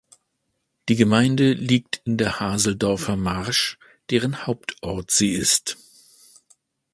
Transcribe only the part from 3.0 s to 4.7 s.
Marsch, deren